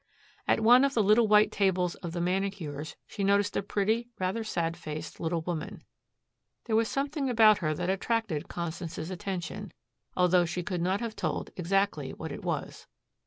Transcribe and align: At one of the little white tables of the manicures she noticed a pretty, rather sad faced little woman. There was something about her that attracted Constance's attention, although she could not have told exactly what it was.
At 0.47 0.61
one 0.61 0.83
of 0.83 0.95
the 0.95 1.03
little 1.03 1.27
white 1.27 1.51
tables 1.51 1.93
of 1.93 2.11
the 2.11 2.21
manicures 2.21 2.95
she 3.05 3.23
noticed 3.23 3.55
a 3.55 3.61
pretty, 3.61 4.09
rather 4.17 4.43
sad 4.43 4.75
faced 4.75 5.19
little 5.19 5.41
woman. 5.43 5.83
There 6.65 6.75
was 6.75 6.87
something 6.87 7.29
about 7.29 7.59
her 7.59 7.75
that 7.75 7.87
attracted 7.87 8.47
Constance's 8.47 9.11
attention, 9.11 9.71
although 10.17 10.45
she 10.45 10.63
could 10.63 10.81
not 10.81 11.01
have 11.01 11.15
told 11.15 11.51
exactly 11.55 12.13
what 12.15 12.31
it 12.31 12.43
was. 12.43 12.87